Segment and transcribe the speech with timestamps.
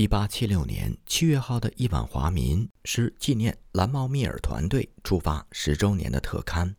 [0.00, 6.76] 一八七六年七月号的《亿万华民》是纪念蓝茂密尔团队出发十周年的特刊。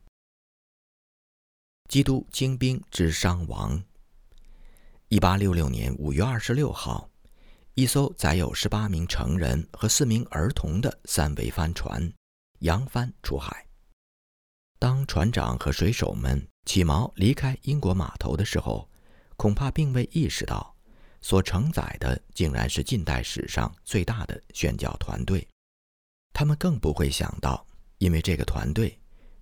[1.90, 3.84] 基督精兵之伤亡。
[5.10, 7.10] 一八六六年五月二十六号，
[7.74, 12.10] 一艘载有十八名成人和四名儿童的三桅帆船
[12.60, 13.68] 扬帆出海。
[14.80, 18.90] 当船长和水手们起锚离开英国码头的时候，
[19.36, 20.74] 恐怕并未意识到。
[21.22, 25.46] 所承载的竟然是近代史上最大的宣教团队，
[26.34, 27.66] 他们更不会想到，
[27.98, 28.98] 因为这个团队，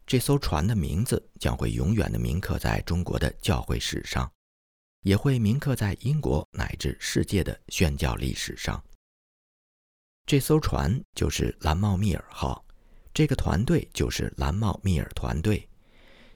[0.06, 4.32] 这艘船的名字将会永远的铭刻在中国的教会史上，
[5.04, 8.84] 也会铭刻在英国乃至世界的宣教历史上。
[10.26, 12.66] 这艘船就是蓝茂密尔号，
[13.14, 15.70] 这个团队就是蓝茂密尔团队，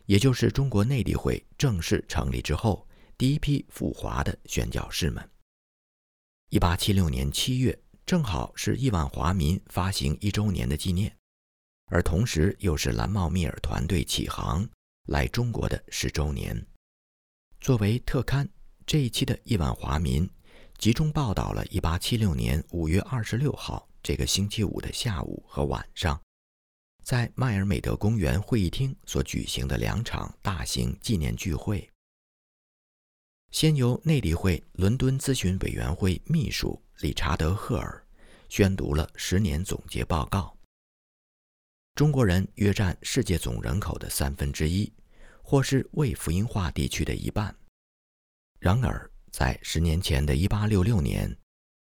[0.06, 2.88] 也就是中国内地会正式成立之后。
[3.22, 5.30] 第一批赴华的宣教士们。
[6.50, 11.16] 一八七六年七月，正好是亿万华民发行一周年的纪念，
[11.86, 14.68] 而同时又是蓝茂密尔团队起航
[15.06, 16.66] 来中国的十周年。
[17.60, 18.50] 作为特刊，
[18.88, 20.28] 这一期的亿万华民
[20.80, 26.20] 集中报道了一八七六年五月二十六号这个星期五的下午和晚上，
[27.04, 31.88] 在迈尔美德公园会议厅所举行的两场大型纪念聚会。
[33.52, 38.02] 先由内地会伦敦咨询委员会秘书理查德·赫尔
[38.48, 40.58] 宣读了十年总结报告。
[41.94, 44.92] 中国人约占世界总人口的三分之一，
[45.44, 47.54] 或是未福音化地区的一半。
[48.58, 51.38] 然而，在十年前的一八六六年，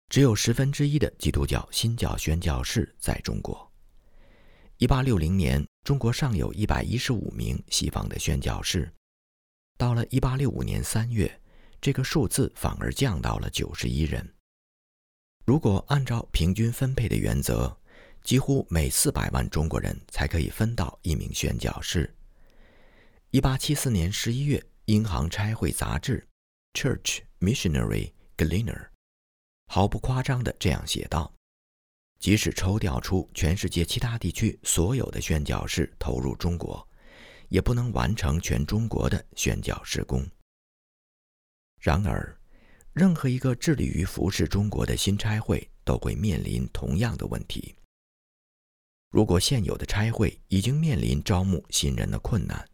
[0.08, 3.70] 只有十分之一的基督教新教宣教士在中国。
[4.78, 8.90] 一八六零年，中国尚有一百一十五名西方的宣教士。
[9.76, 11.30] 到了一八六五年三月。
[11.80, 14.34] 这个数字反而降到了九十一人。
[15.44, 17.76] 如果按照平均分配的原则，
[18.22, 22.14] 几乎每四百万中国人才可以分到一名宣教士。
[23.30, 26.28] 一八七四年十一月，《英航差会杂志》
[26.78, 28.88] （Church Missionary Gleaner）
[29.68, 31.32] 毫不夸张地这样写道
[32.20, 36.86] ：“即使抽调出全世界其他地区所有的宣教士投入中国，
[37.48, 40.26] 也不能完成全中国的宣教施工。”
[41.80, 42.38] 然而，
[42.92, 47.74] 任何一个致力于服侍中国的新差会都会面临同样的问题。
[49.10, 52.68] 如果现有的差会已经面临招募新人的困难，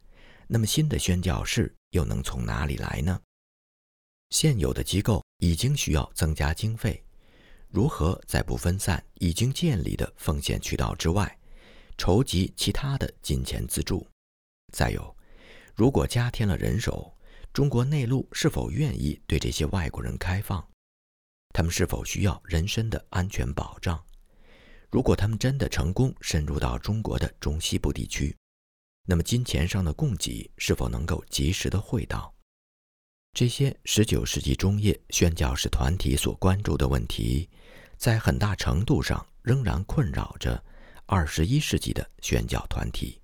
[0.48, 3.20] 那么新的宣教士又能从哪里来呢？
[4.30, 7.00] 现有的机构已经需要增加经费，
[7.68, 11.38] 如何在不分散已经建立的奉献渠道之外，
[11.96, 14.04] 筹集其他的金钱资助？
[14.72, 15.16] 再有，
[15.76, 17.15] 如果加添了人手，
[17.56, 20.62] 中国内陆是否愿意对这些外国人开放？
[21.54, 24.04] 他们是否需要人身的安全保障？
[24.90, 28.36] 如果他们真的成功深入到中国的中西部地区，
[29.06, 32.30] 那么金钱上的供给是否能够及时的汇到？
[33.32, 37.48] 这些19世纪中叶宣教士团体所关注的问题，
[37.96, 40.62] 在很大程度上仍然困扰着
[41.06, 43.18] 21世纪的宣教团体。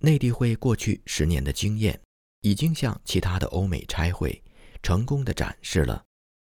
[0.00, 2.00] 内地会过去十年的经验。
[2.40, 4.42] 已经向其他的欧美差会
[4.82, 6.04] 成功的展示了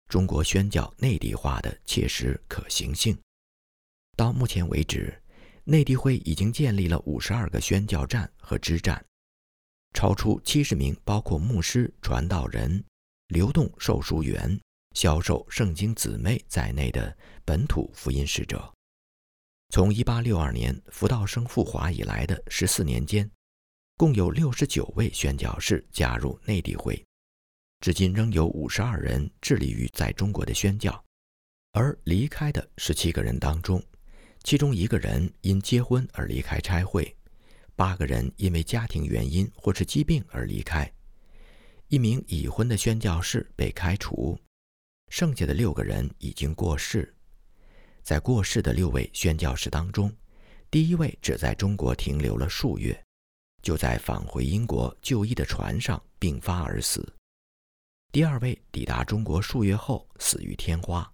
[0.08, 3.16] 中国宣教内地化的切实可行性。
[4.16, 5.22] 到目前为止，
[5.64, 9.04] 内地会已经建立了五十二个宣教站和支站，
[9.94, 12.84] 超出七十名包括牧师、传道人、
[13.28, 14.58] 流动售书员、
[14.94, 18.72] 销售圣经姊妹在内的本土福音使者。
[19.70, 23.30] 从一八六二年福道生赴华以来的十四年间。
[23.99, 27.03] 共有六十九位宣教士加入内地会，
[27.81, 31.03] 至今仍有五十二人致力于在中国的宣教，
[31.73, 33.83] 而离开的十七个人当中，
[34.43, 37.17] 其中一个人因结婚而离开差会，
[37.75, 40.93] 八个人因为家庭原因或是疾病而离开，
[41.89, 44.39] 一名已婚的宣教士被开除，
[45.09, 47.15] 剩下的六个人已经过世。
[48.03, 50.15] 在过世的六位宣教士当中，
[50.71, 53.05] 第一位只在中国停留了数月。
[53.66, 57.04] 就在返回英国就医的船上病发而死。
[58.13, 61.13] 第二位抵达中国数月后死于天花。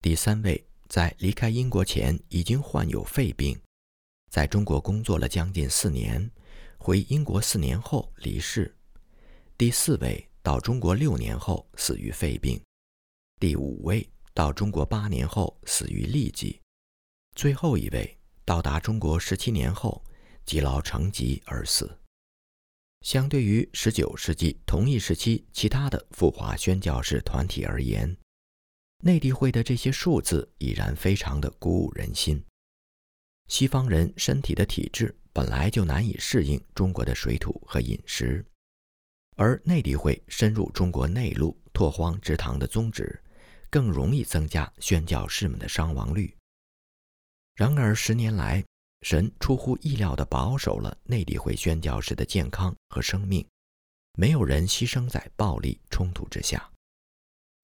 [0.00, 3.54] 第三位在离开英国前已经患有肺病，
[4.30, 6.26] 在中国工作了将近四年，
[6.78, 8.74] 回英国四年后离世。
[9.58, 12.58] 第四位到中国六年后死于肺病。
[13.38, 16.58] 第五位到中国八年后死于痢疾。
[17.36, 20.02] 最后一位到达中国十七年后。
[20.44, 21.98] 积劳成疾而死。
[23.00, 28.16] 相对于19世纪同一时期其他的赴华宣教士团体而言，
[28.98, 32.44] 内地会的这些数字已然非常的鼓舞人心。
[33.48, 38.46] 西方人身体的体质本来就难以适应中国的水土和饮食，
[39.36, 43.20] 而内地会深入中国内陆拓荒植堂的宗旨，
[43.68, 46.36] 更容易增加宣教士们的伤亡率。
[47.56, 48.64] 然而十年来，
[49.02, 53.44] 神出乎意料地保守了内地会宣教士的健康和生命，
[54.16, 56.70] 没有人牺牲在暴力冲突之下。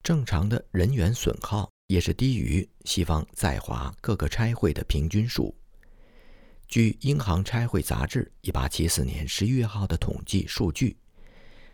[0.03, 5.55] 正常的人员损耗也是低于西方在华各个差会的平均数。
[6.67, 10.95] 据《英航差会杂志》1874年11月号的统计数据，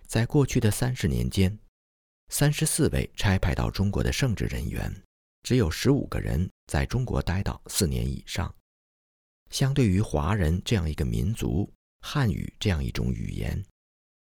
[0.07, 1.57] 在过去的三十年间
[2.31, 4.94] ，34位差派到中国的圣职人员，
[5.44, 8.53] 只有15个人在中国待到四年以上。
[9.55, 11.71] 相对于华人这样一个民族，
[12.01, 13.63] 汉语这样一种语言。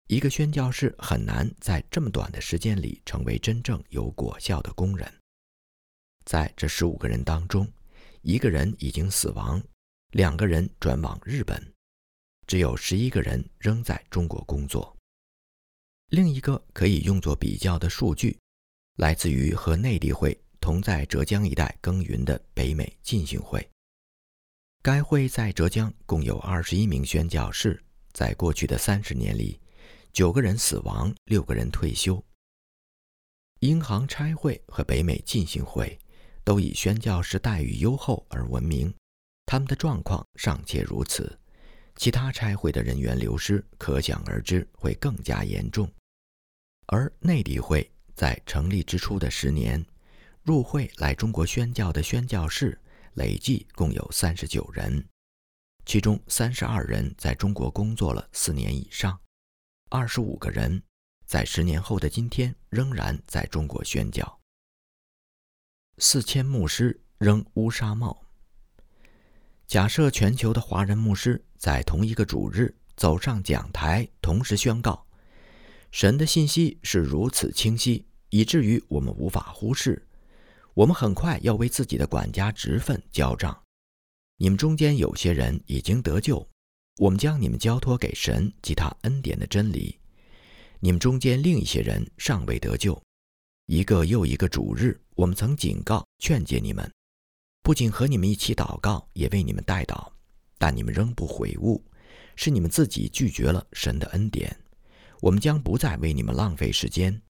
[0.06, 5.12] 一个宣教士很难在这么短的时间里成为真正有果效的工人。
[6.26, 7.68] 在这十五个人当中，
[8.22, 9.60] 一个人已经死亡，
[10.12, 11.60] 两个人转往日本，
[12.46, 14.96] 只有十一个人仍在中国工作。
[16.10, 18.38] 另一个可以用作比较的数据，
[18.98, 23.68] 来自于和内地会同在浙江一带耕耘的北美浸信会。
[24.86, 27.84] 该会在浙江共有二十一名宣教士，
[28.14, 29.60] 在过去的三十年里。
[30.14, 32.24] 九个人死亡，六个人退休。
[33.62, 35.98] 英航差会和北美浸信会
[36.44, 38.94] 都以宣教士待遇优厚而闻名，
[39.48, 41.36] 他们的状况尚且如此，
[41.96, 45.92] 其他差会的人员流失可想而知会更加严重。
[46.86, 49.84] 而内地会在成立之初的十年，
[50.44, 52.80] 入会来中国宣教的宣教士
[53.16, 55.06] 累计共有三十九人，
[55.86, 59.18] 其中三十二人在中国工作了四年以上。
[59.90, 60.82] 二十五个人，
[61.26, 64.40] 在十年后的今天仍然在中国宣教。
[65.98, 68.22] 四千牧师扔乌纱帽。
[69.66, 75.08] 假设全球的华人牧师在同一个主日走上讲台，同时宣告
[75.90, 80.06] ：“神的信息是如此清晰，以至于我们无法忽视。
[80.76, 83.60] 我们很快要为自己的管家职分交账。
[84.38, 86.48] 你们中间有些人已经得救。”
[86.98, 90.00] 我们将你们交托给神及他恩典的真理。
[90.80, 92.98] 你们中间另一些人尚未得救。
[93.66, 96.90] 一个又一个主日，我们曾警告、劝诫你们，
[97.62, 100.10] 不仅和你们一起祷告，也为你们代祷，
[100.58, 101.84] 但你们仍不悔悟，
[102.38, 104.58] 是你们自己拒绝了神的恩典。
[105.20, 107.22] 我们将不再为你们浪费时间，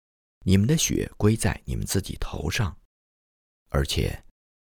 [0.46, 2.78] 你们的血归在你们自己头上。
[3.76, 4.24] 而且，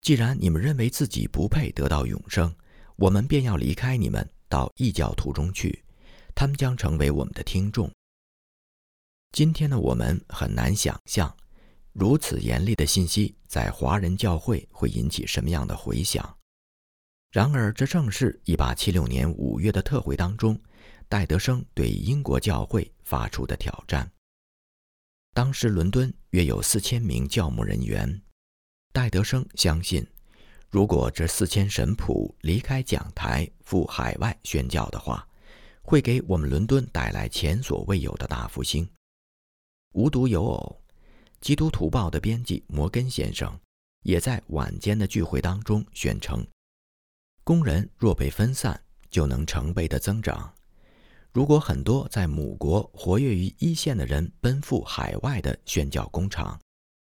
[0.00, 2.52] 既然你们认为自己不配得到永生，
[2.96, 4.28] 我们便要离开你们。
[4.48, 5.84] 到异教徒中去，
[6.34, 7.88] 他们将成为我们的听众。
[9.30, 11.32] 今天的我们很难想象，
[11.92, 16.36] 如此严厉的信息在华人教会会引起什么样的回响。
[17.30, 20.60] 然而，这正是一八七六年五月的特会当中，
[21.08, 24.10] 戴德生对英国教会发出的挑战。
[25.34, 28.22] 当时伦敦约有四千名教牧人员，
[28.98, 30.04] 戴德生相信。
[30.68, 35.24] 如果这四千神仆离开讲台赴海外宣教的话，
[35.82, 38.90] 会给我们伦敦带来前所未有的大复兴。
[39.92, 40.80] 无独有偶，
[41.40, 43.56] 《基督徒报》的编辑摩根先生
[44.02, 46.44] 也在晚间的聚会当中宣称：
[47.44, 50.52] 工人若被分散，就能成倍的增长。
[51.30, 56.60] 如果很多在母国活跃于一线的人奔赴海外的宣教工厂，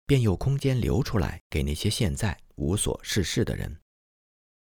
[0.10, 2.36] 便有空间留出来给那些现在。
[2.56, 3.80] 无所事事的人，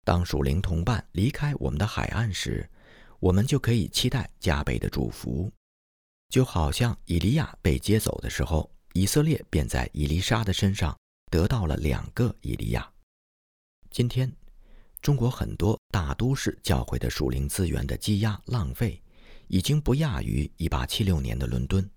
[0.03, 2.69] 当属灵同伴离开我们的海岸时，
[3.19, 5.49] 我们就可以期待加倍的祝福，
[6.27, 10.95] 就好像以利亚被接走的时候，以色列便在以利沙的身上
[11.31, 12.87] 得到了两个以利亚。
[13.89, 14.31] 今天，
[15.01, 19.01] 中国很多大都市教会的属灵资源的积压浪费，
[19.47, 21.89] 已经不亚于1876年的伦敦。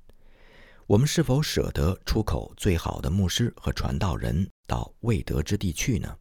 [0.86, 6.14] 我们是否舍得出口最好的牧师和传道人到未得之地去呢？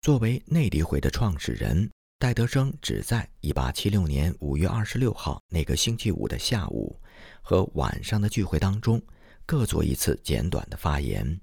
[0.00, 6.96] 作为内地会的创始人，戴德生只在1876年5月26号那个星期五的下午
[7.42, 9.02] 和晚上的聚会当中，
[9.44, 11.40] 各做一次简短的发言。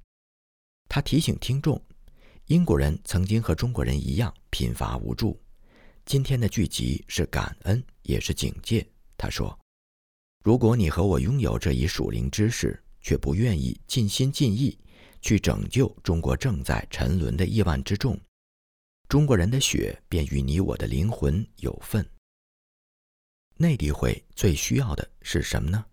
[0.88, 1.82] 他提醒听众，
[2.46, 5.38] 英国人曾经和中国人一样贫乏无助，
[6.06, 8.90] 今天的聚集是感恩，也是警戒。
[9.18, 9.61] 他说。
[10.44, 14.78] 如果你和我拥有这一属灵知识，却不愿意尽心尽意
[15.22, 18.20] 去拯救中国正在沉沦的亿万之众，
[19.08, 22.04] 中国人的血便与你我的灵魂有份。
[23.58, 25.86] 内地会最需要的是什么呢？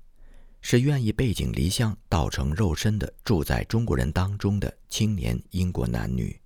[0.63, 6.41] 是愿意背井离乡、道成肉身的住在中国人当中的青年英国男女，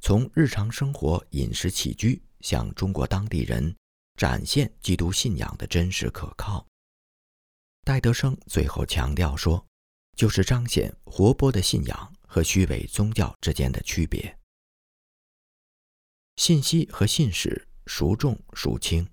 [0.00, 3.74] 从日常生活、饮食起居向中国当地人
[4.16, 6.66] 展现基督信仰的真实可靠。
[7.86, 9.64] 戴德生最后强调说，
[10.16, 14.36] 就是彰显活泼的信仰和虚伪宗教之间的区别。
[16.34, 19.06] 信息和信使孰重孰轻？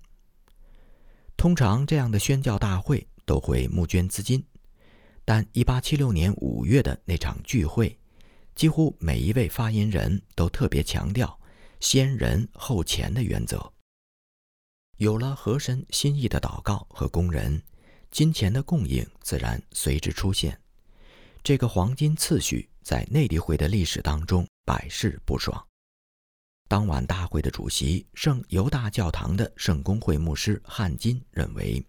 [1.36, 4.44] 通常这样的宣教大会都会募捐资金，
[5.24, 7.96] 但1876年5月的那场聚会，
[8.56, 11.38] 几乎每一位发言人都特别强调
[11.78, 13.72] “先人后钱”的原则。
[14.96, 17.62] 有了和神心意的祷告和工人，
[18.14, 20.56] 金钱的供应自然随之出现。
[21.42, 25.66] 这个黄金次序在内地会的历史当中百试不爽。
[26.68, 31.84] 当晚大会的主席圣犹大教堂的圣公会牧师汉金认为，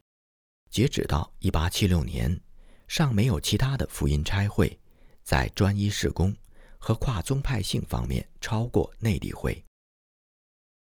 [0.71, 2.41] 截止到1876年，
[2.87, 4.75] 尚没有其他的福音差会，
[5.21, 6.35] 在专一事工
[6.79, 9.63] 和跨宗派性方面超过内地会。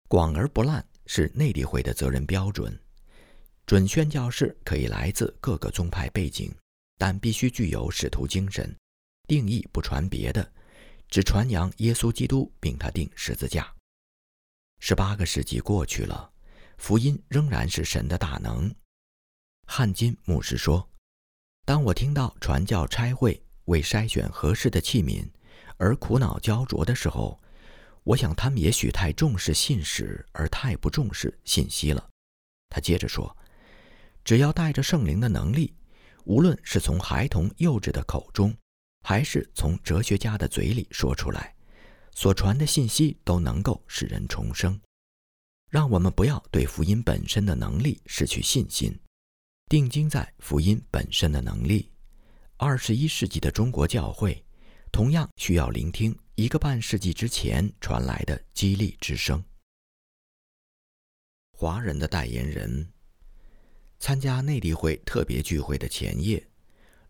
[0.07, 2.79] 广而不滥是内地会的责任标准。
[3.65, 6.53] 准宣教士可以来自各个宗派背景，
[6.97, 8.75] 但必须具有使徒精神，
[9.27, 10.51] 定义不传别的，
[11.07, 13.73] 只传扬耶稣基督，并他定十字架。
[14.79, 16.29] 十八个世纪过去了，
[16.77, 18.73] 福音仍然是神的大能。
[19.65, 20.89] 汉金牧师说
[21.63, 25.25] ：“当我听到传教差会为筛选合适的器皿
[25.77, 27.41] 而苦恼焦灼的时候，
[28.03, 32.09] 我想他们也许太重视信使，而太不重视信息了。”
[32.69, 33.35] 他接着说
[34.23, 35.73] ：“只要带着圣灵的能力，
[36.25, 38.55] 无论是从孩童幼稚的口中，
[39.01, 41.53] 还是从哲学家的嘴里说出来。”
[42.15, 44.79] 所传的信息都能够使人重生，
[45.71, 48.95] 让我们不要对福音本身的能力失去信心，
[49.67, 51.91] 定睛在福音本身的能力。
[52.57, 54.45] 二十一世纪的中国教会
[54.91, 59.43] 同样需要聆听一个半世纪之前传来的激励之声。
[61.51, 62.92] 华人的代言人
[64.03, 66.45] 参加内地会特别聚会的前夜，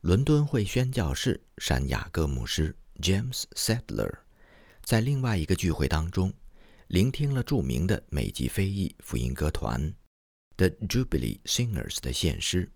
[0.01, 4.19] 伦敦会宣教士山雅各牧师 James Sadler。
[4.83, 6.31] 在另外一个聚会当中，
[6.89, 9.91] 聆听了著名的美籍非裔福音歌团
[10.55, 12.71] The Jubilee Singers 的献诗，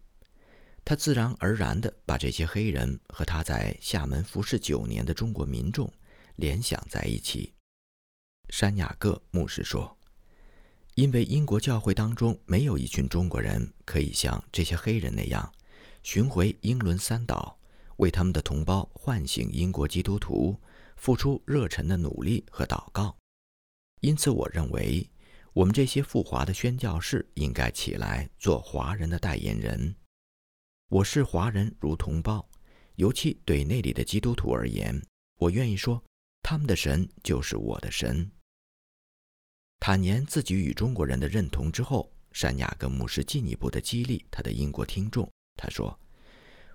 [0.84, 5.94] 他自然而然地把这些黑人和他在厦门服侍九年的中国民众
[6.38, 7.54] 联想在一起。
[8.50, 9.96] 山雅各牧师说
[10.98, 15.54] ：“因为英国教会当中没有一群中国人可以像这些黑人那样
[16.02, 17.56] 巡回英伦三岛，
[17.98, 20.60] 为他们的同胞唤醒英国基督徒。”
[20.98, 23.16] 付出热忱的努力和祷告，
[24.02, 25.08] 因此我认为，
[25.54, 29.96] 我们这些赴华的宣教士应该起来做华人的代言人。
[30.90, 32.44] 我视华人如同胞，
[32.96, 35.00] 尤其对那里的基督徒而言，
[35.38, 36.04] 我愿意说，
[36.42, 38.32] 他们的神就是我的神。
[39.80, 45.30] 坦言自己与中国人的认同之后，山雅各牧师进一步的激励他的英国听众。
[45.56, 45.98] 他说：“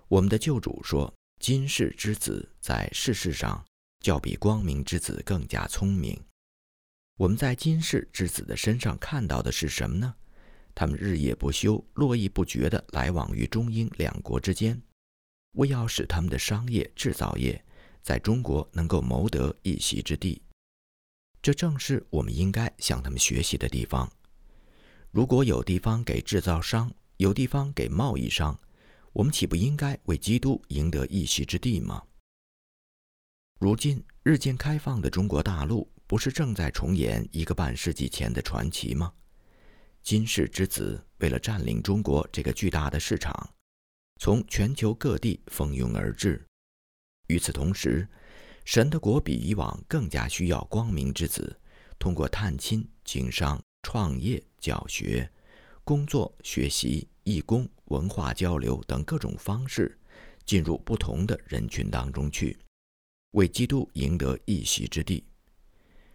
[0.08, 3.64] 我们的救主说，今世之子在世事上。”
[4.02, 6.20] 较比光明之子更加聪明。
[7.16, 10.12] 我们在今世之子的身上看到的是什么呢？
[10.74, 14.82] 他们日夜不休、络绎不绝地来往于中英两国之间，
[15.52, 17.64] 为要使他们的商业制造业
[18.02, 20.42] 在中国能够谋得一席之地。
[21.42, 24.10] 这正是我们应该向他们学习的地方。
[25.10, 28.58] 如果有地方给制造商，有地方给贸易商，
[29.12, 32.02] 我们岂不应该为基督赢得一席之地吗？
[33.58, 39.12] 如今日渐开放的中国大陆，不是正在重演一个半世纪前的传奇吗？
[40.02, 43.50] 金世之子为了占领中国这个巨大的市场，
[44.20, 46.44] 从全球各地蜂拥而至。
[47.28, 48.08] 与此同时，
[48.64, 51.58] 神的国比以往更加需要光明之子，
[51.98, 55.30] 通过探亲、经商、创业、教学、
[55.84, 59.98] 工作、学习、义工、文化交流等各种方式，
[60.46, 62.56] 进入不同的人群当中去。
[63.32, 65.24] 为基督赢得一席之地，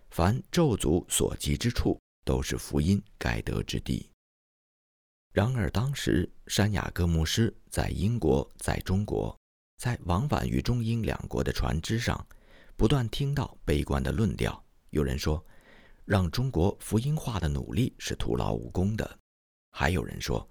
[0.09, 4.09] 凡咒诅所及之处，都是福音该得之地。
[5.33, 9.37] 然而，当时山雅各牧师在英国、在中国，
[9.77, 12.25] 在往返于中英两国的船只上，
[12.77, 14.63] 不断听到悲观的论调。
[14.91, 15.43] 有人说，
[16.05, 19.03] 让中国福音化的努力是徒劳无功的；
[19.71, 20.47] 还有人说，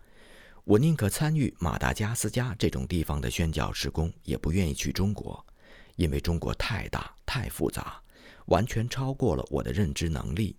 [0.64, 5.46] 我宁可参与马达加斯加这种地方的宣教施工，也不愿意去中国。
[5.94, 8.02] 因为中国太大太复杂，
[8.46, 10.58] 完全超过了我的认知能力。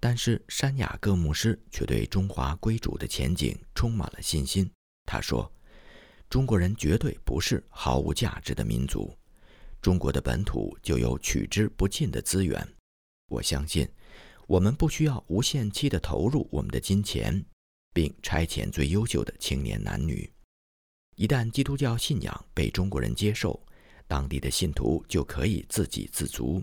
[0.00, 4.68] 但是山雅各牧师却对中华归主的前景充满了信心。
[5.06, 5.50] 他说
[6.28, 9.16] ：“中国人绝对不是毫无价值的民族。
[9.80, 12.66] 中国的本土就有取之不尽的资源。
[13.28, 13.88] 我相信，
[14.46, 17.44] 我们不需要无限期地投入我们的金钱，
[17.94, 20.30] 并差遣最优秀的青年男女。
[21.16, 23.60] 一旦基督教信仰被中国人接受，
[24.06, 26.62] 当地的信徒就可以自给自足。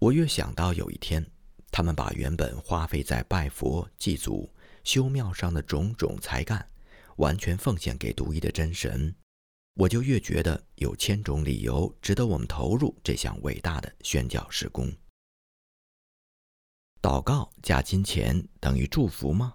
[0.00, 1.24] 我越想到有一天，
[1.70, 4.48] 他们把原本花费在拜佛、祭祖、
[4.82, 6.66] 修庙上的种种才干，
[7.16, 9.14] 完全奉献给独一的真神，
[9.74, 14.90] 我就越觉得有千种理由值得我们投入这项伟大的宣教事工。
[17.02, 19.52] 祷告加金钱等于祝福吗？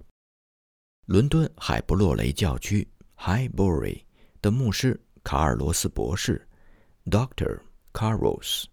[1.05, 4.03] 伦敦海布洛雷教区 （Highbury）
[4.41, 6.47] 的牧师卡尔罗斯博士
[7.05, 7.61] （Doctor
[7.93, 8.65] Carlos）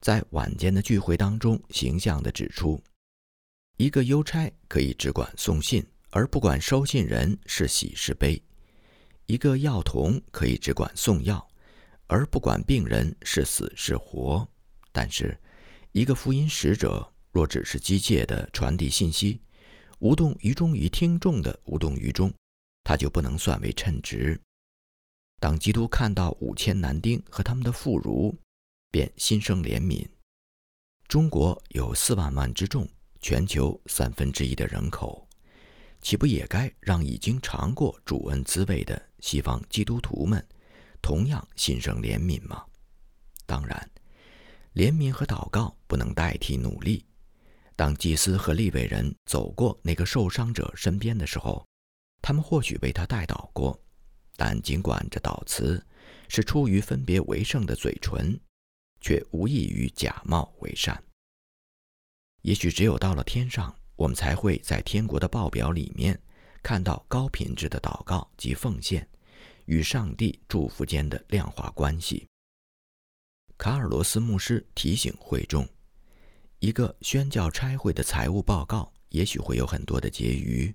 [0.00, 2.82] 在晚间的聚会当中，形象地指出：
[3.76, 8.40] 一个邮差可以只管送信，而不管收信人是喜是悲；
[9.26, 11.46] 一个药童可以只管送药，
[12.06, 14.46] 而不管病人是死是活；
[14.92, 15.38] 但是，
[15.92, 17.10] 一个福音使者。
[17.32, 19.40] 若只是机械的传递信息，
[19.98, 22.32] 无动于衷于听众的无动于衷，
[22.84, 24.40] 他就不能算为称职。
[25.40, 28.32] 当基督看到五千男丁和他们的妇孺，
[28.92, 30.06] 便心生怜悯。
[31.08, 32.88] 中国有四万万之众，
[33.20, 35.28] 全球三分之一的人口，
[36.00, 40.46] 岂不也该让已经尝过主恩滋味的西方基督徒们，
[41.00, 42.62] 同样心生怜悯吗？
[43.46, 43.90] 当然，
[44.74, 47.06] 怜悯和祷告不能代替努力。
[47.74, 51.66] 当祭司和利未人走过那个受伤者身边的时候，
[52.20, 53.80] 他们或许为他代祷过，
[54.36, 55.82] 但尽管这祷词
[56.28, 58.38] 是出于分别为圣的嘴唇，
[59.00, 61.02] 却无异于假冒为善。
[62.42, 66.20] 也许只有到了天上，我们才会在天国的报表里面
[66.62, 69.08] 看到高品质的祷告及奉献
[69.66, 72.26] 与上帝祝福间的量化关系。
[73.56, 75.68] 卡尔罗斯牧师提醒会众。
[76.58, 80.74] 一个宣教差会的财务报告也许会有很多的结余，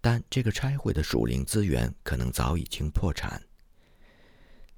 [0.00, 3.40] 但这个差会的属灵资源可能早已经破产。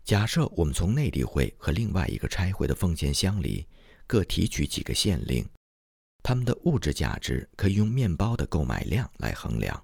[0.04, 3.66] 假设我们从内地会和另外一个差会的奉献箱里
[4.06, 5.48] 各提取几个县令，
[6.22, 9.82] 他们的物质价值可以用面包的购买量来衡量，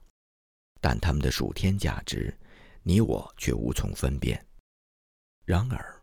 [0.79, 2.37] 但他们的属天价值，
[2.83, 4.47] 你我却无从分辨。
[5.45, 6.03] 然而，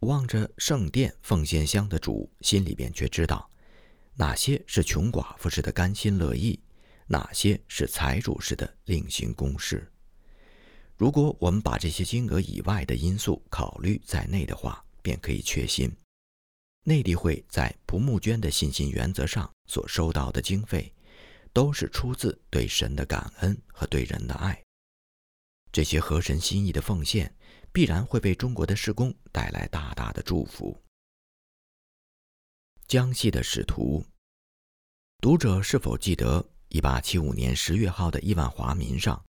[0.00, 3.50] 望着圣殿奉献箱的主，心里边却知道。
[4.14, 6.60] 哪些是穷寡妇式的甘心乐意，
[7.06, 9.90] 哪些是财主式的另行公事？
[10.96, 15.90] 如果我们把这些金额以外的因素考虑在内的话，便可以确信，
[16.84, 20.92] 内地会在不募捐的信心原则上所收到的经费，
[21.54, 24.62] 都是出自对神的感恩和对人的爱。
[25.72, 27.34] 这些合神心意的奉献，
[27.72, 30.76] 必然会为中国的施工带来大大的祝福。
[32.86, 34.04] 江西的使徒，
[35.20, 39.24] 读者是否记得1875年10月号的《亿万华民》上，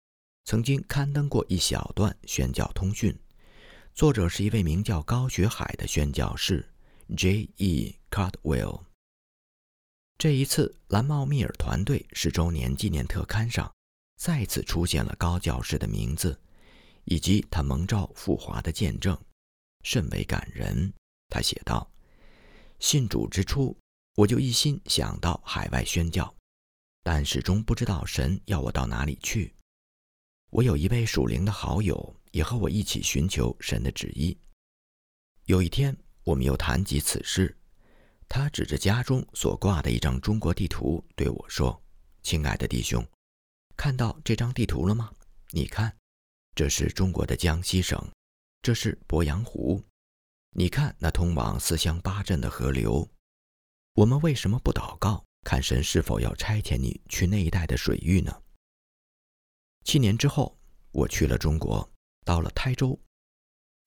[0.44, 3.18] 曾经刊登过一小段宣教通讯？
[3.94, 6.68] 作者是一位名叫高学海的宣教士
[7.16, 7.96] J.E.
[8.10, 8.82] Cardwell。
[10.18, 13.74] 这一次，蓝帽密尔团队十周年纪念特刊上，
[14.16, 16.38] 再次出现了高教士的名字，
[17.04, 19.18] 以及他蒙召赴华的见证，
[19.82, 20.92] 甚为感人。
[21.28, 21.90] 他写道。
[22.78, 23.74] 信主之初，
[24.16, 26.34] 我就一心想到海外宣教，
[27.02, 29.54] 但始终不知道神要我到哪里去。
[30.50, 34.36] 我有一位属灵的好友，也和我一起寻求神的旨意。
[35.46, 37.56] 有一天，我们又谈及此事，
[38.28, 41.82] 他指着家中所挂的一张中国地图对我说
[42.22, 43.02] ：“亲爱的弟兄，
[43.86, 45.12] 看到这张地图了吗？
[45.52, 45.96] 你看，
[46.56, 47.96] 这是中国的江西省，
[48.60, 49.80] 这是鄱阳湖。”
[50.58, 53.08] 你看那通往四乡八镇的河流，
[53.94, 58.42] 我们为什么不祷告，看神是否要差遣你去那一带的水域呢？
[59.84, 60.58] 七年之后，
[60.90, 61.88] 我去了中国，
[62.24, 62.98] 到了台州，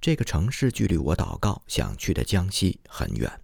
[0.01, 3.43] 这个城市距离我祷告想去的江西很远。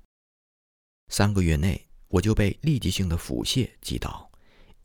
[1.10, 4.32] 三个月内，我就被立即性的腹泻击倒，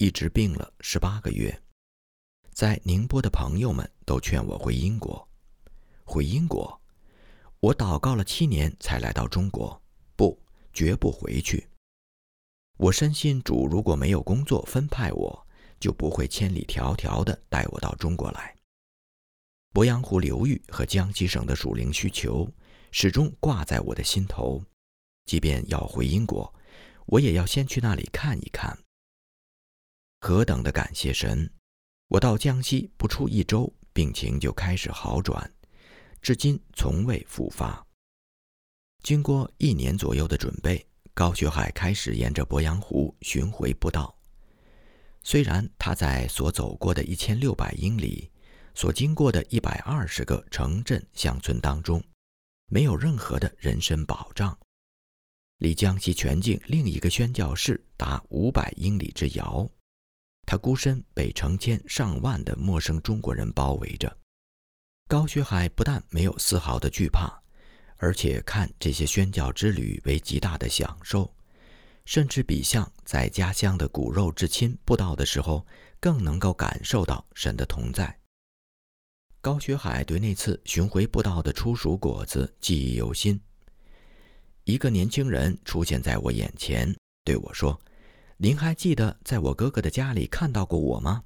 [0.00, 1.62] 一直病了十八个月。
[2.54, 5.28] 在宁波的朋友们都劝我回英国，
[6.04, 6.80] 回英国。
[7.60, 9.78] 我祷告了七年，才来到中国。
[10.16, 11.68] 不，绝不回去。
[12.78, 15.46] 我深信主如果没有工作分派我，
[15.78, 18.56] 就不会千里迢迢地带我到中国来。
[19.74, 22.50] 鄱阳湖流域和江西省的属灵需求
[22.90, 24.64] 始终挂在我的心头。
[25.26, 26.50] 即便要回英国，
[27.04, 28.78] 我也要先去那里看一看。
[30.22, 31.50] 何等的感谢神！
[32.08, 35.50] 我到江西不出一周，病情就开始好转。
[36.20, 37.82] 至今从未复发。
[39.02, 44.14] 经过一年左右的准备，高学海开始沿着鄱阳湖巡回步道。
[45.22, 48.30] 虽然他在所走过的一千六百英里、
[48.74, 52.02] 所经过的一百二十个城镇乡村当中，
[52.66, 54.56] 没有任何的人身保障，
[55.56, 59.66] 离江西全境另一个宣教士达五百英里之遥，
[60.50, 64.18] 他孤身被成千上万的陌生中国人包围着。
[65.06, 67.40] 高学海不但没有丝毫的惧怕。
[67.98, 71.32] 而且看这些宣教之旅为极大的享受，
[72.04, 75.64] 甚至比像在家乡的骨肉至亲布道的时候
[76.00, 78.18] 更能够感受到神的同在。
[79.40, 83.40] 高学海对那次巡回布道的初熟果子记忆犹新。
[84.64, 87.80] 一个年轻人出现在我眼前，对我说
[88.42, 91.22] ：“您还记得在我哥哥的家里看到过我吗？”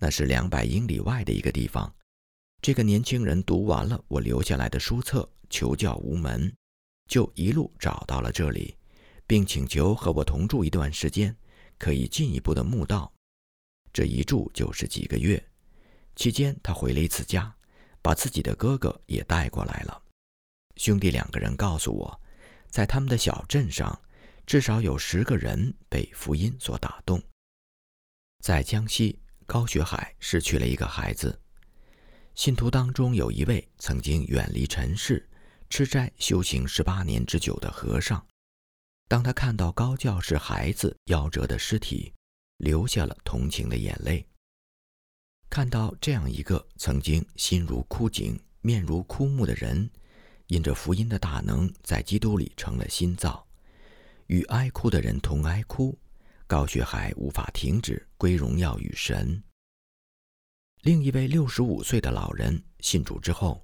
[0.00, 1.94] 那是两百英里外的一个地方。
[2.62, 5.28] 这个年轻人读完了我留下来的书册。
[5.48, 6.52] 求教无门，
[7.06, 8.76] 就一路找到了这里，
[9.28, 11.36] 并请求和我同住一段时间，
[11.78, 13.12] 可以进一步的墓道。
[13.92, 15.40] 这一住就是几个月，
[16.16, 17.54] 期间他回了一次家，
[18.02, 20.02] 把自己的哥哥也带过来了。
[20.74, 22.20] 兄弟两个人告诉我，
[22.68, 23.96] 在他们的小镇上，
[24.46, 27.22] 至少有十个人被福音所打动。
[28.44, 31.38] 在江西高学海失去了一个孩子，
[32.34, 35.28] 信徒当中有一位曾经远离尘世。
[35.68, 38.24] 吃斋修行十八年之久的和尚，
[39.08, 42.14] 当他看到高教士孩子夭折的尸体，
[42.58, 44.24] 流下了同情的眼泪。
[45.50, 49.90] 看到这样一个曾经心如枯井、面如枯木的人，
[50.46, 53.45] 因着福音的大能，在基督里成了新造，
[54.26, 55.98] 与哀哭的人同哀哭，
[56.46, 59.42] 高学海无法停止归荣耀与神。
[60.82, 63.62] 另一位六十五岁的老人信主之后。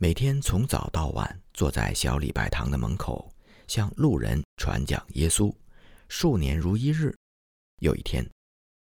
[0.00, 3.34] 每天从早到晚坐在小礼拜堂的门口，
[3.66, 5.52] 向路人传讲耶稣，
[6.08, 7.12] 数年如一日。
[7.80, 8.24] 有一天，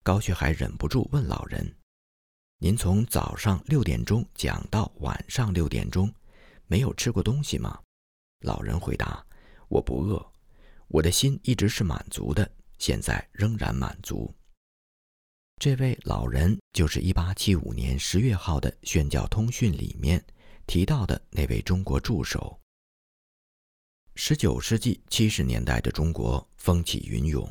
[0.04, 1.76] 高学海忍不住问老人
[2.62, 6.14] ：“您从早上六点钟讲到晚上六点钟，
[6.68, 7.82] 没有吃过东西吗？”
[8.46, 9.26] 老人回答
[9.70, 10.24] ：“我不饿，
[10.88, 14.34] 我的心一直是满足的，现在仍然满足。”
[15.62, 20.24] 这位老人就是1875年10月号的宣教通讯里面。
[20.68, 22.60] 提到的那位中国助手。
[24.16, 27.50] 十九世纪七十年代的中国风起云涌，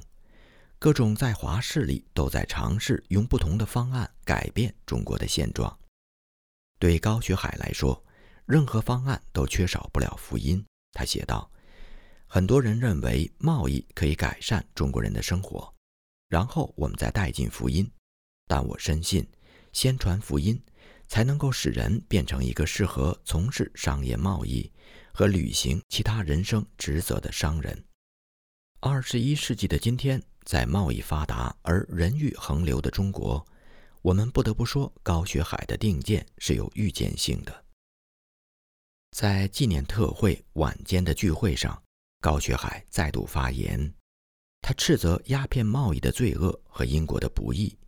[0.79, 5.75] 各种在华势力都在尝试用不同的方案改变中国的现状。
[6.79, 8.05] 对高学海来说，
[8.45, 10.63] 任何方案都缺少不了福音。
[10.93, 11.51] 他写道
[12.27, 15.73] ：“很多人认为贸易可以改善中国人的生活，
[16.29, 17.91] 然后我们再带进福音，
[18.47, 19.27] 但我深信，
[19.73, 20.61] 先传福音。”
[21.09, 24.69] 才能够使人变成一个适合从事商业贸易
[25.13, 27.85] 和履行其他人生职责的商人。
[28.81, 33.47] 二十一世纪的今天，在贸易发达而人欲横流的中国，
[34.03, 37.65] 我们不得不说高学海的定见是有预见性的。
[39.13, 41.81] 在纪念特会晚间的聚会上，
[42.27, 43.95] 高学海再度发言，
[44.61, 47.79] 他斥责鸦片贸易的罪恶和英国的不义。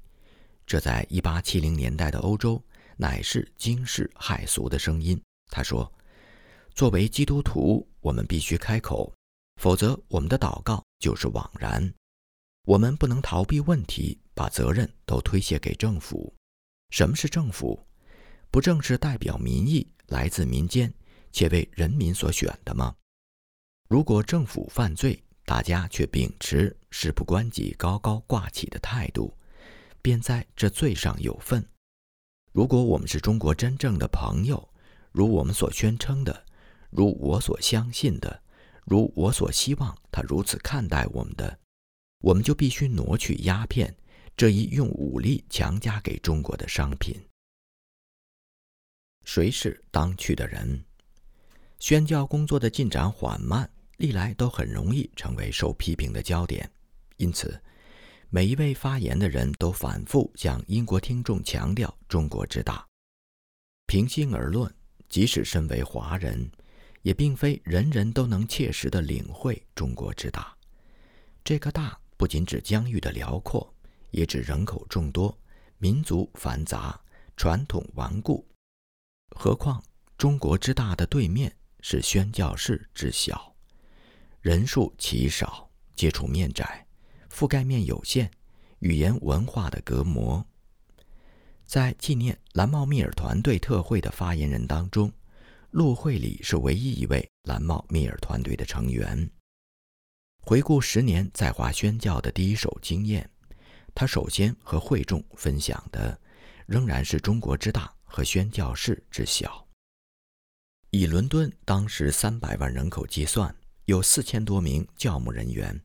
[0.64, 2.62] 这在一八七零年代的欧洲。
[3.01, 5.20] 乃是惊世骇俗的声音。
[5.53, 5.92] 他说
[6.74, 9.12] ：“作为基督徒，我们必须开口，
[9.61, 11.94] 否则我们的祷告就是枉然。
[12.64, 16.35] 我们不能逃避问题，把责任都推卸给政府。
[16.90, 17.79] 什么是政府？
[18.51, 20.92] 不正是代表民意、来自民间
[21.31, 22.94] 且为人民所选的吗？
[23.88, 29.35] 如果政府犯罪，大家却秉持事不关己、高高挂起的态度，
[30.03, 31.66] 便在这罪上有份。”
[32.53, 34.68] 如果我们是中国真正的朋友，
[35.11, 36.44] 如我们所宣称的，
[36.90, 38.42] 如我所相信的，
[38.85, 41.59] 如我所希望他如此看待我们的，
[42.20, 43.96] 我们就必须挪去鸦片
[44.37, 47.16] 这一用武力强加给中国的商品。
[49.24, 50.85] 谁是当去的人？
[51.79, 56.69] 宣教工作的进展缓慢，历来都很容易成为受批评的焦点，
[57.19, 57.61] 因此。
[58.31, 62.87] 每一位发言的人都反复向英国听众强调中国之大。
[63.87, 64.71] 平心而论，
[65.09, 66.47] 即使身为华人，
[67.01, 70.55] 也并非人人都能切实地领会中国之大。
[71.43, 73.75] 这个大不仅指疆域的辽阔，
[74.11, 75.35] 也指人口众多、
[75.79, 77.01] 民族繁杂、
[77.35, 78.47] 传统顽固。
[79.35, 79.83] 何况
[80.19, 83.57] 中国之大的对面是宣教士之小，
[84.40, 86.87] 人数奇少，接触面窄。
[87.31, 88.31] 覆盖面有限，
[88.79, 90.44] 语言文化的隔膜。
[91.66, 95.12] 在纪念蓝茂密尔团队特会的发言人当中，
[95.72, 99.31] 陆会里是唯一一位蓝帽密尔团队的成员。
[100.40, 103.29] 回顾十年在华宣教的第一手经验，
[103.94, 106.18] 他首先和会众分享的
[106.64, 109.66] 仍然是中国之大和宣教士之小。
[110.90, 113.55] 以伦敦当时三百万人口计算，
[113.88, 115.81] 有四千多名教牧人员，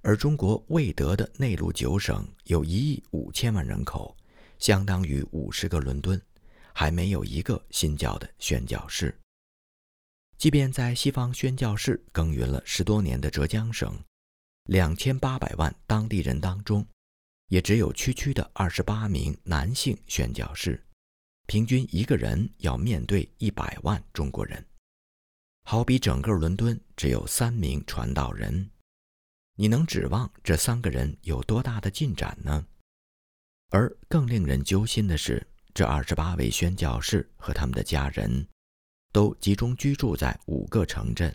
[0.00, 4.16] 而中国未得的内陆九省有一亿五千万人口，
[4.58, 6.18] 相当于五十个伦敦，
[6.72, 9.14] 还没有一个新教的宣教士。
[10.38, 13.94] 即便在西方宣教士耕耘了十多年的浙江省，
[14.64, 16.86] 两千八百万当地人当中，
[17.48, 20.82] 也只有区区的二十八名男性宣教士。
[21.46, 24.64] 平均一个人要面对一百万中国人，
[25.70, 28.68] 好比整个伦敦只有三名传道人，
[29.54, 32.66] 你能指望这三个人有多大的进展呢？
[33.68, 38.44] 而更令人揪心的是，这二十八位宣教士和他们的家人，
[39.12, 41.32] 都集中居住在五个城镇。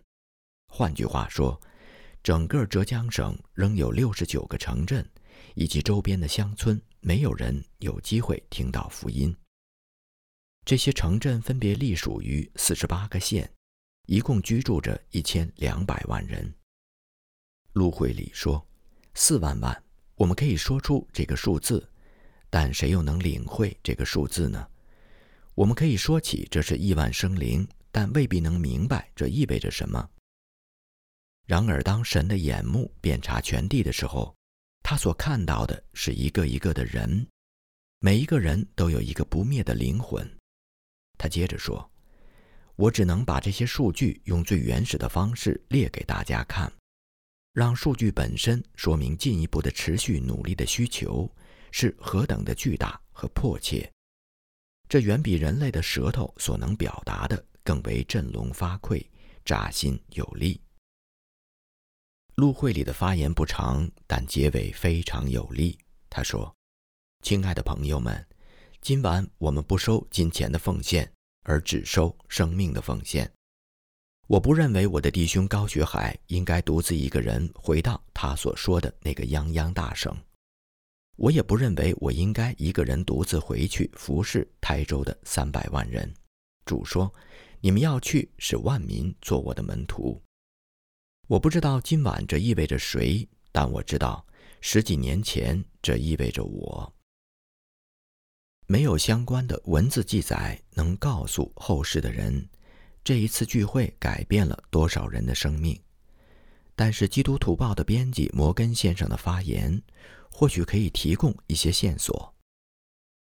[0.67, 1.57] 换句话说，
[2.21, 5.09] 整个浙江省仍有六十九个城镇
[5.53, 9.33] 以及周边的乡村，没有人有机会听到福音。
[10.65, 13.49] 这些城镇分别隶属于四十八个县，
[14.05, 16.53] 一共居住着一千两百万人。
[17.73, 18.65] 陆会里说
[19.15, 19.83] ：“四万万，
[20.15, 21.87] 我们可以说出这个数字，
[22.49, 24.67] 但谁又能领会这个数字呢？
[25.53, 30.09] 我们可以说起这是亿万生灵，但未必能明白这意味着什么。
[31.45, 34.35] 然而，当神的眼目遍察全地的时候，
[34.83, 37.27] 他所看到的是一个一个的人，
[37.99, 40.29] 每一个人都有一个不灭的灵魂。”
[41.17, 41.89] 他接着说
[42.75, 46.71] ：“我只能把这些数据用最原始的方式列给大家看，
[47.53, 51.29] 让数据本身说明进一步的持续努力的需求
[51.71, 53.89] 是何等的巨大和迫切。
[54.89, 59.03] 这远比人类的舌头所能表达的更为振聋发聩、
[59.43, 60.61] 扎心有力。”
[62.35, 65.77] 陆会里的发言不长，但结尾非常有力。
[66.09, 66.53] 他说
[67.23, 68.27] ：“亲爱的朋友们。”
[68.81, 71.11] 今晚我们不收金钱的奉献，
[71.45, 73.31] 而只收生命的奉献。
[74.27, 80.15] 我不认为我的弟兄高学海应该独自一个人回到他所说的那个泱泱大省。
[81.15, 86.13] 我也不认为我应该一个人独自回去服侍台州的三百万人。
[86.65, 87.13] 主说
[87.61, 90.19] ：“你们要去，使万民做我的门徒。”
[91.27, 94.25] 我不知道今晚这意味着谁，但我知道
[94.59, 96.94] 十几年前这意味着我。
[98.67, 102.49] 没有相关的文字记载能告诉后世的人，
[103.03, 105.79] 这一次聚会改变了多少人的生命。
[106.75, 109.79] 但是，《基督徒报》的编辑摩根先生的发言，
[110.31, 112.33] 或许可以提供一些线索。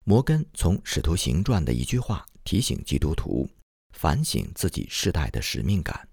[0.05, 3.49] 摩根从《使徒行传》的一句话提醒基督徒
[3.93, 6.09] 反省自己世代的使命感：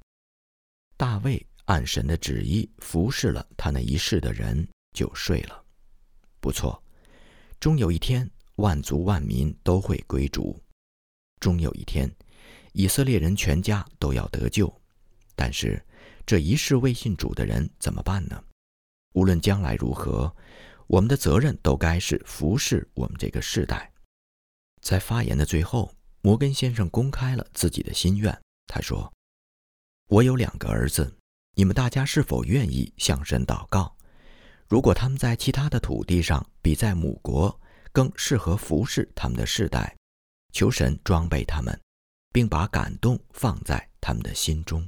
[0.95, 5.63] 大卫按神的旨意服侍了他那一世的人，就睡了。
[6.39, 6.81] 不错，
[7.59, 8.29] 终有一天。
[8.57, 10.59] 万族万民都会归主，
[11.39, 12.11] 终有一天，
[12.73, 14.71] 以色列人全家都要得救。
[15.35, 15.79] 但是，
[16.25, 18.43] 这一世未信主的人怎么办呢？
[19.13, 20.35] 无论将来如何，
[20.87, 23.91] 我们的责任都该是服侍我们这个世代。
[24.81, 28.35] 在发言的最后，摩根先生公开了自己的心愿。
[28.65, 29.13] 他说
[30.09, 31.15] ：“我有两个儿子，
[31.53, 33.95] 你们大家是否愿意向神祷告？
[34.67, 37.55] 如果他们在其他的土地上，比在母国。”
[37.97, 39.97] 更适合服侍他们的世代，
[40.53, 41.81] 求神装备他们，
[42.31, 44.87] 并把感动放在他们的心中。